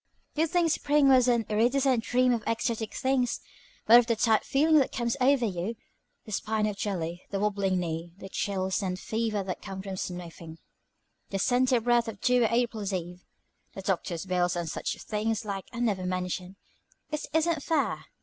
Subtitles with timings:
[0.33, 3.39] You'd think spring was an iridescent dream of ecstatic things;
[3.85, 5.75] but of the tired feeling that comes over you,
[6.25, 10.57] the spine of jelly, the wabbling knee, the chills and fever that come from sniffing
[11.29, 13.23] 'the scented breath of dewy April's eve,'
[13.75, 16.55] the doctor's bills, and such like things are never mentioned.
[17.11, 18.05] It isn't fair.